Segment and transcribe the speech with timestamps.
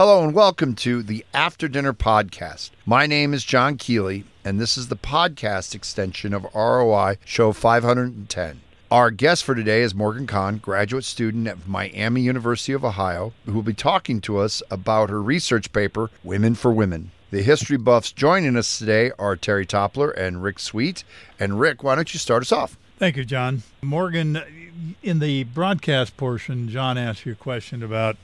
[0.00, 2.70] Hello and welcome to the After Dinner Podcast.
[2.86, 8.62] My name is John Kealey, and this is the podcast extension of ROI Show 510.
[8.90, 13.52] Our guest for today is Morgen Conn, graduate student at Miami University of Ohio, who
[13.52, 17.10] will be talking to us about her research paper, Women for Women.
[17.30, 21.04] The history buffs joining us today are Terri Toppler and Rick Sweet.
[21.38, 22.78] And Rick, why don't you start us off?
[22.98, 23.64] Thank you, John.
[23.82, 28.16] Morgen, in the broadcast portion, John asked you a question about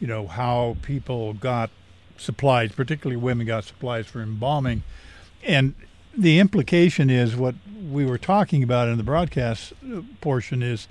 [0.00, 1.70] you know, how people got
[2.16, 4.82] supplies, particularly women got supplies for embalming.
[5.44, 5.74] And
[6.16, 7.54] the implication is what
[7.90, 10.88] we were talking about in the broadcast uh, portion is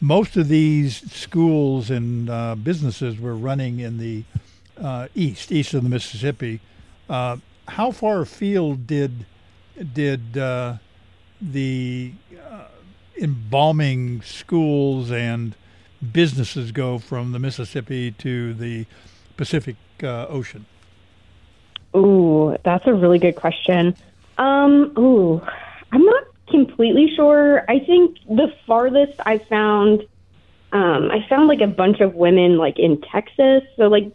[0.00, 4.24] most of these schools and uh, businesses were running in the
[4.78, 6.60] uh, east, east of the Mississippi.
[7.08, 7.36] Uh,
[7.68, 9.26] how far afield did
[9.94, 10.76] did uh,
[11.40, 12.12] the
[12.50, 12.64] uh,
[13.18, 15.54] embalming schools and
[16.12, 18.86] businesses go from the Mississippi to the
[19.36, 20.66] Pacific uh, Ocean?
[21.94, 23.94] Ooh, that's a really good question.
[24.38, 25.42] Um, ooh,
[25.92, 27.64] I'm not completely sure.
[27.68, 30.02] I think the farthest I found,
[30.72, 33.62] um, I found like a bunch of women like in Texas.
[33.76, 34.12] So like,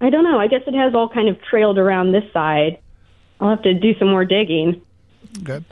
[0.00, 0.38] I don't know.
[0.38, 2.78] I guess it has all kind of trailed around this side.
[3.40, 4.82] I'll have to do some more digging.
[5.40, 5.64] Okay,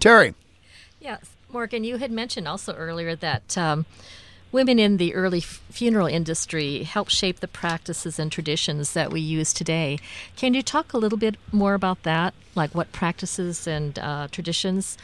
[0.00, 0.34] Terri.
[1.00, 3.56] Yes, Morgen, you had mentioned also earlier that.
[3.56, 3.86] Um,
[4.52, 9.52] women in the early funeral industry helped shape the practices and traditions that we use
[9.52, 9.98] today.
[10.36, 12.34] Can you talk a little bit more about that?
[12.54, 14.96] Like what practices and uh, traditions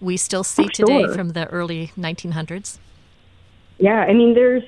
[0.00, 2.78] we still see oh, today from the early 1900s?
[3.78, 4.64] Yeah, I mean, there's,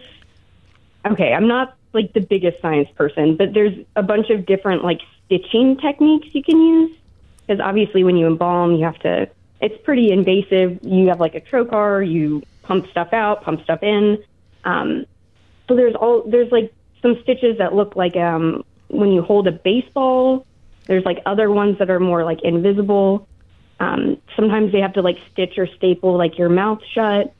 [1.06, 5.00] okay, I'm not like the biggest science person, but there's a bunch of different like
[5.26, 6.96] stitching techniques you can use.
[7.46, 9.28] Because obviously, when you embalm, you have to,
[9.60, 10.78] it's pretty invasive.
[10.82, 14.22] You have like a trocar, you pump stuff out, pump stuff in.
[14.64, 15.06] Um,
[15.68, 19.52] so there's all there's like some stitches that look like um, when you hold a
[19.52, 20.46] baseball.
[20.86, 23.28] There's like other ones that are more like invisible.
[23.80, 27.32] Um, sometimes they have to like stitch or staple like your mouth shut.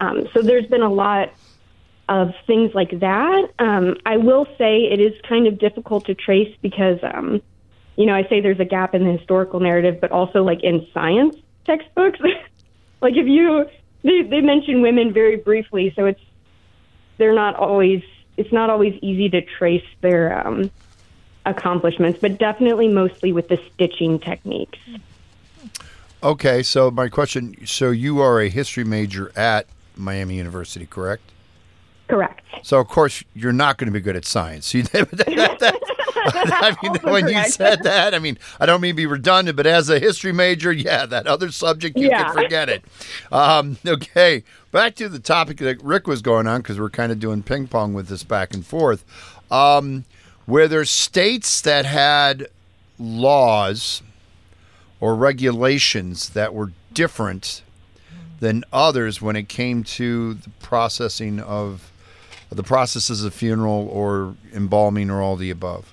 [0.00, 1.32] Um, so there's been a lot
[2.08, 3.50] of things like that.
[3.58, 7.42] Um, I will say it is kind of difficult to trace because, um,
[7.96, 10.86] you know, I say there's a gap in the historical narrative, but also like in
[10.92, 12.20] science textbooks.
[13.00, 13.66] like if you
[14.06, 16.20] they they mention women very briefly, so it's
[17.18, 18.02] they're not always
[18.36, 20.70] it's not always easy to trace their um,
[21.44, 24.78] accomplishments, but definitely mostly with the stitching techniques.
[26.22, 29.66] Okay, so my question: so you are a history major at
[29.96, 31.32] Miami University, correct?
[32.08, 32.42] Correct.
[32.62, 34.72] So of course you're not going to be good at science.
[36.34, 39.66] I mean, when you said that, I mean, I don't mean to be redundant, but
[39.66, 42.24] as a history major, yeah, that other subject, you yeah.
[42.24, 42.84] can forget it.
[43.32, 47.20] Um, okay, back to the topic that Rick was going on, because we're kind of
[47.20, 49.04] doing ping pong with this back and forth.
[49.50, 50.04] Um,
[50.46, 52.48] where there's states that had
[52.98, 54.02] laws
[55.00, 57.62] or regulations that were different
[58.40, 61.90] than others when it came to the processing of
[62.50, 65.92] the processes of funeral or embalming or all the above?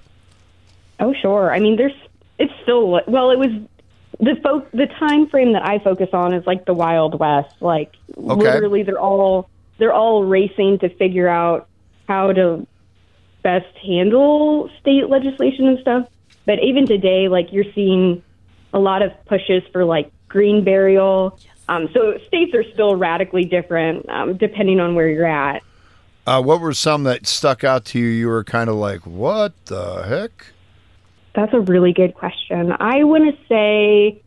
[0.99, 1.53] Oh, sure.
[1.53, 1.93] I mean, there's
[2.37, 3.31] it's still well.
[3.31, 3.51] It was
[4.19, 7.55] the fo- the time frame that I focus on is like the Wild West.
[7.61, 8.33] Like okay.
[8.33, 11.67] literally, they're all they're all racing to figure out
[12.07, 12.67] how to
[13.41, 16.07] best handle state legislation and stuff.
[16.45, 18.23] But even today, like you're seeing
[18.73, 21.37] a lot of pushes for like green burial.
[21.39, 21.47] Yes.
[21.69, 25.63] Um, so states are still radically different um, depending on where you're at.
[26.25, 28.07] Uh, what were some that stuck out to you?
[28.07, 30.53] You were kind of like, "What the heck?"
[31.35, 32.75] That's a really good question.
[32.79, 34.21] I want to say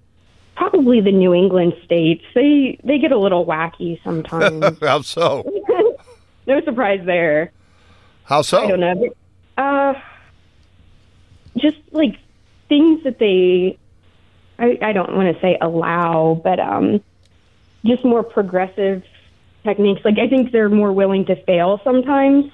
[0.57, 2.25] probably the New England states.
[2.35, 4.79] They they get a little wacky sometimes.
[4.81, 5.45] How so?
[6.47, 7.53] no surprise there.
[8.25, 8.65] How so?
[8.65, 9.11] I don't know.
[9.57, 9.95] Uh,
[11.57, 12.19] just like
[12.69, 13.79] things that they,
[14.59, 17.01] I, I don't want to say allow, but um,
[17.85, 19.05] just more progressive
[19.63, 20.05] techniques.
[20.05, 22.51] Like I think they're more willing to fail sometimes,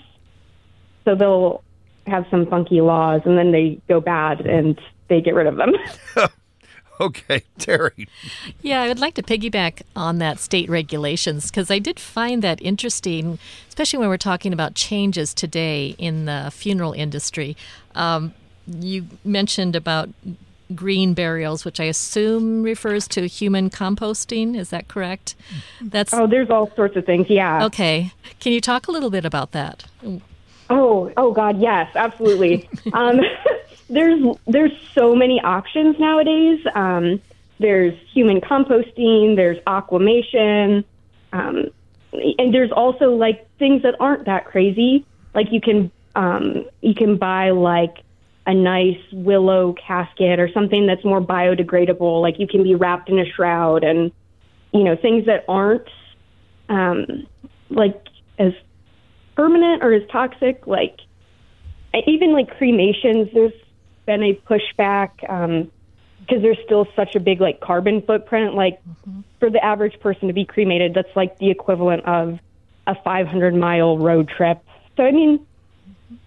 [1.05, 1.62] so they'll
[2.07, 5.72] have some funky laws and then they go bad and they get rid of them.
[7.01, 8.09] okay, Terri.
[8.60, 12.60] Yeah, I would like to piggyback on that state regulations because I did find that
[12.63, 13.39] interesting,
[13.69, 17.57] especially when we're talking about changes today in the funeral industry.
[17.95, 18.34] Um,
[18.66, 20.10] you mentioned about
[20.75, 24.57] green burials, which I assume refers to human composting.
[24.57, 25.34] Is that correct?
[25.81, 27.28] That's oh, there's all sorts of things.
[27.28, 27.65] Yeah.
[27.66, 28.13] Okay.
[28.41, 29.84] Can you talk a little bit about that?
[30.70, 32.68] Oh, oh God, yes, absolutely.
[32.92, 33.20] um,
[33.88, 36.60] there's there's so many options nowadays.
[36.74, 37.20] Um,
[37.59, 40.84] there's human composting, there's aquamation,
[41.32, 41.66] um,
[42.12, 45.06] and there's also like things that aren't that crazy.
[45.34, 48.04] Like you can Um, you can buy like
[48.44, 52.20] a nice willow casket or something that's more biodegradable.
[52.20, 54.12] Like you can be wrapped in a shroud and,
[54.74, 55.88] you know, things that aren't
[56.68, 57.26] um,
[57.70, 57.98] like
[58.38, 58.53] as
[59.34, 60.67] permanent or as toxic.
[60.67, 61.01] Like
[62.07, 63.53] even like cremations, there's
[64.07, 68.55] been a pushback because there's still such a big like carbon footprint.
[68.55, 68.81] Like
[69.41, 72.39] for the average person to be cremated, that's like the equivalent of
[72.87, 74.61] a 500 mile road trip.
[74.97, 75.47] So I mean,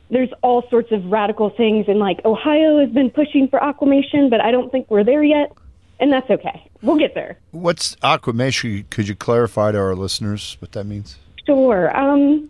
[0.09, 4.41] there's all sorts of radical things, and like Ohio has been pushing for aquamation, but
[4.41, 5.51] I don't think we're there yet,
[5.99, 6.69] and that's okay.
[6.81, 7.39] We'll get there.
[7.51, 8.85] What's aquamation?
[8.89, 11.17] Could you clarify to our listeners what that means?
[11.45, 11.95] Sure.
[11.95, 12.49] Um,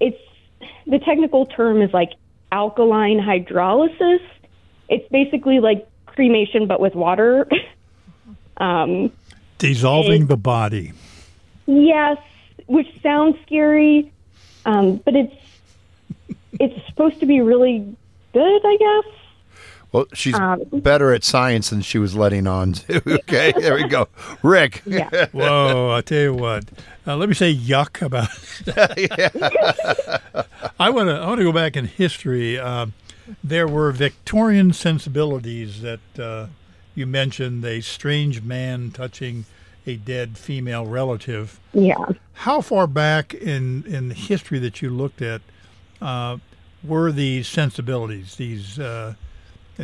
[0.00, 0.20] it's
[0.86, 2.12] the technical term is like
[2.52, 4.20] alkaline hydrolysis.
[4.88, 7.48] It's basically like cremation, but with water.
[8.56, 9.12] um,
[9.58, 10.92] Dissolving it- the body.
[11.66, 12.18] Yes,
[12.66, 14.12] which sounds scary,
[14.64, 15.34] um, but it's
[16.60, 17.96] it's supposed to be really
[18.32, 19.12] good, I guess.
[19.92, 22.96] Well, she's Um, better at science than she was letting on to.
[23.20, 24.08] okay, there we go.
[24.42, 24.82] Rick.
[24.84, 25.26] Yeah.
[25.32, 25.92] Whoa!
[25.92, 26.64] I tell you what.
[27.06, 28.28] Uh, let me say yuck about.
[30.78, 31.14] I want to.
[31.14, 32.58] I want to go back in history.
[32.58, 32.86] Uh,
[33.42, 36.46] there were Victorian sensibilities that uh,
[36.94, 37.64] you mentioned.
[37.64, 39.44] A strange man touching
[39.86, 41.60] a dead female relative.
[41.72, 41.94] Yeah.
[42.32, 45.40] How far back in in history that you looked at
[46.02, 46.38] uh,
[46.82, 49.14] were these sensibilities, these uh,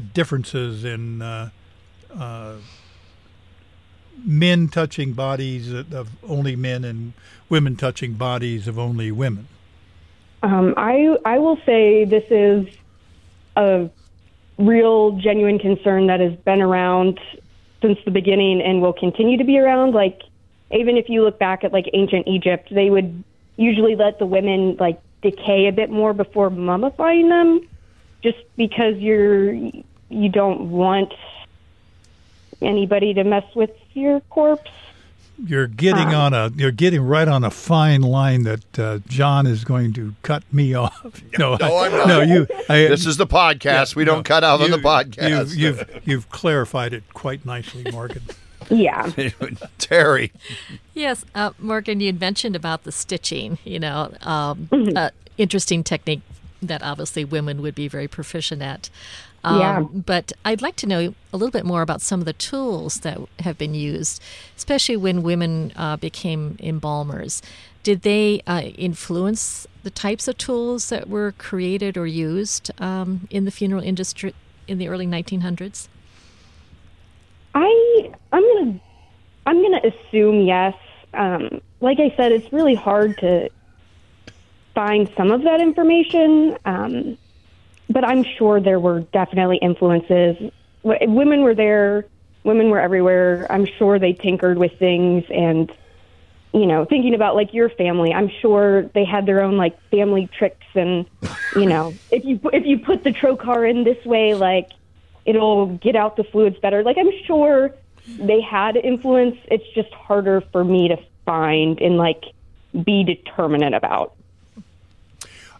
[0.00, 1.50] differences in uh,
[2.15, 2.55] uh,
[4.25, 7.12] men touching bodies of only men and
[7.49, 9.49] women touching bodies of only women?
[10.43, 12.67] Um, I I will say this is
[13.56, 13.89] a
[14.59, 17.21] real genuine concern that has been around
[17.81, 19.93] since the beginning and will continue to be around.
[19.93, 20.23] Like
[20.71, 23.23] even if you look back at like ancient Egypt, they would
[23.56, 27.69] usually let the women like decay a bit more before mummifying them,
[28.23, 31.13] just because you're you don't want
[32.61, 34.71] anybody to mess with your corpse.
[35.45, 39.65] You're getting on a you're getting right on a fine line that uh, John is
[39.65, 41.23] going to cut me off.
[41.39, 42.09] No, No, I, I'm not.
[42.09, 42.47] no, you.
[42.69, 43.97] I, This is the podcast.
[43.97, 45.57] we don't no, cut out on the podcast.
[45.57, 48.23] You've, you've you've clarified it quite nicely, Morgen.
[48.71, 49.07] Yeah.
[49.79, 50.31] Terri.
[50.95, 56.21] Yes, uh, Morgen, you had mentioned about the stitching, you know, um, uh, interesting technique
[56.62, 58.88] that obviously women would be very proficient at.
[59.44, 59.81] Um, Yeah.
[59.81, 63.19] But I'd like to know a little bit more about some of the tools that
[63.41, 64.23] have been used,
[64.56, 67.43] especially when women uh, became embalmers.
[67.82, 73.44] Did they uh, influence the types of tools that were created or used um, in
[73.44, 74.35] the funeral industry
[74.69, 75.88] in the early 1900s?
[77.55, 78.81] I I'm gonna
[79.47, 80.75] I'm gonna assume yes.
[81.12, 83.50] Um, like I said, it's really hard to
[84.75, 87.19] find some of that information, um,
[87.89, 90.37] but I'm sure there were definitely influences.
[90.85, 92.07] W- women were there.
[92.45, 93.47] Women were everywhere.
[93.51, 95.71] I'm sure they tinkered with things and
[96.53, 100.29] you know, thinking about like your family, I'm sure they had their own like family
[100.39, 101.07] tricks and
[101.57, 104.71] you know, if you if you put the trocar in this way, like
[105.25, 106.83] it'll get out the fluids better.
[106.83, 107.75] Like I'm sure
[108.19, 109.37] they had influence.
[109.47, 112.25] It's just harder for me to find and like
[112.85, 114.15] be determinate about.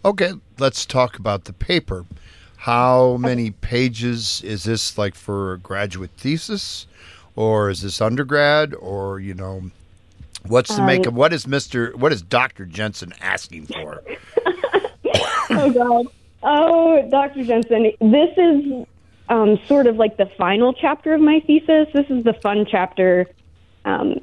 [0.05, 2.05] Okay, let's talk about the paper.
[2.57, 6.87] How many pages is this like for a graduate thesis?
[7.35, 8.75] Or is this undergrad?
[8.75, 9.71] Or, you know,
[10.47, 11.95] what's the make of what is Mr.
[11.95, 12.67] what is Dr.
[12.67, 14.03] Jensen asking for?
[15.51, 16.07] oh God.
[16.43, 17.45] Oh, Dr.
[17.45, 18.87] Jensen, this is
[19.29, 21.89] um, sort of like the final chapter of my thesis.
[21.93, 23.29] This is the fun chapter,
[23.85, 24.21] um,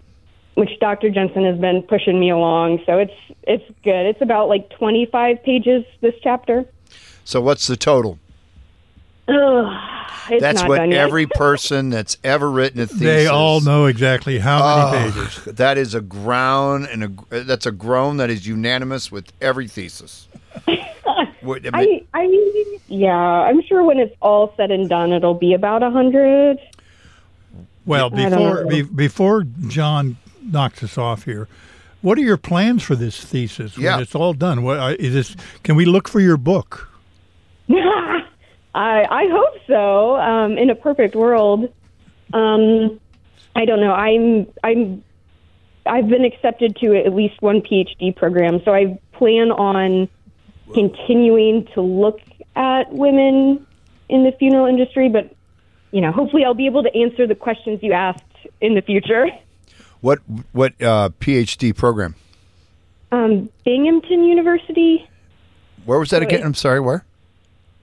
[0.60, 1.10] which Dr.
[1.10, 2.82] Jensen has been pushing me along.
[2.86, 3.14] So it's
[3.44, 4.06] it's good.
[4.06, 5.86] It's about like 25 pages.
[6.02, 6.66] This chapter.
[7.24, 8.20] So what's the total?
[9.28, 9.78] Ugh,
[10.32, 13.00] it's That's what every person that's ever written a thesis.
[13.00, 15.46] They all know exactly how many Oh, pages.
[15.56, 20.28] That is a groan and a that's a groan that is unanimous with every thesis.
[21.42, 25.14] What- I mean, I, I mean, yeah, I'm sure when it's all said and done,
[25.14, 26.60] it'll be about a hundred.
[27.86, 31.48] Well, before be, before John knocks us off here,
[32.02, 34.00] what are your plans for this thesis when Yeah.
[34.00, 34.64] it's all done?
[34.64, 35.36] What uh, this?
[35.64, 36.90] Can we look for your book?
[37.70, 38.24] I
[38.74, 40.16] I hope so.
[40.18, 41.72] Um, in a perfect world,
[42.34, 43.00] um,
[43.56, 43.94] I don't know.
[43.94, 45.04] I'm I'm
[45.86, 50.08] I've been accepted to at least one PhD program, so I plan on
[50.74, 52.20] continuing to look
[52.56, 53.66] at women
[54.08, 55.10] in the funeral industry.
[55.10, 55.36] But
[55.92, 58.24] you know, hopefully, I'll be able to answer the questions you asked
[58.62, 59.28] in the future.
[60.02, 60.20] what
[60.52, 62.16] what uh, PhD program?
[63.12, 65.08] Um, Binghamton University.
[65.86, 66.44] Where was that again?
[66.44, 66.80] I'm sorry.
[66.80, 67.04] Where?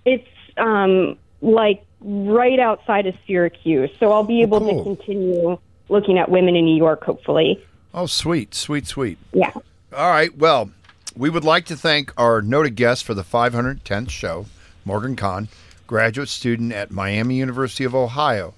[0.04, 4.84] It's um, like right outside of Syracuse, so I'll be able cool.
[4.84, 5.58] to continue
[5.88, 7.02] looking at women in New York.
[7.04, 7.62] Hopefully,
[7.94, 9.18] Oh, sweet, sweet, sweet.
[9.32, 9.52] yeah.
[9.96, 10.36] All right.
[10.36, 10.70] Well,
[11.16, 14.46] we would like to thank our noted guest for the 510th show,
[14.84, 15.48] Morgen Conn,
[15.86, 18.52] graduate student at Miami University of Ohio,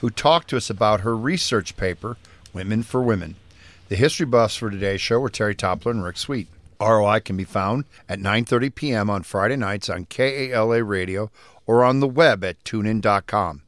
[0.00, 2.16] who talked to us about her research paper,
[2.52, 3.36] Women for Women.
[3.88, 6.48] The history buffs for today's show were Terri Toppler and Rick Sweet.
[6.80, 9.10] ROI can be found at 9:30 p.m.
[9.10, 11.30] on Friday nights on KALA Radio
[11.66, 13.62] or on the web at tunein.com.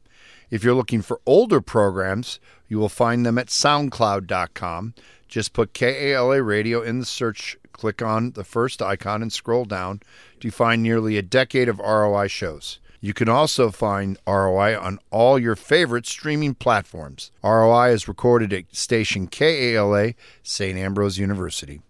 [0.51, 4.93] If you're looking for older programs, you will find them at soundcloud.com.
[5.27, 10.01] Just put KALA Radio in the search, click on the first icon, and scroll down
[10.39, 12.79] to find nearly a decade of ROI shows.
[13.05, 17.29] You can also find ROI on all your favorite streaming platforms.
[17.43, 20.75] ROI is recorded at station KALA, St.
[20.75, 21.83] Ambrose University.